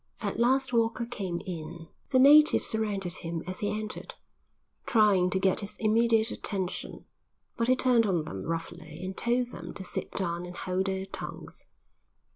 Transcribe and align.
At 0.21 0.39
last 0.39 0.73
Walker 0.73 1.05
came 1.05 1.39
in. 1.45 1.87
The 2.09 2.17
natives 2.17 2.65
surrounded 2.65 3.17
him 3.17 3.43
as 3.45 3.59
he 3.59 3.69
entered, 3.69 4.15
trying 4.87 5.29
to 5.29 5.39
get 5.39 5.59
his 5.59 5.75
immediate 5.77 6.31
attention, 6.31 7.05
but 7.55 7.67
he 7.67 7.75
turned 7.75 8.07
on 8.07 8.25
them 8.25 8.41
roughly 8.45 8.99
and 9.05 9.15
told 9.15 9.51
them 9.51 9.75
to 9.75 9.83
sit 9.83 10.09
down 10.13 10.47
and 10.47 10.55
hold 10.55 10.87
their 10.87 11.05
tongues. 11.05 11.65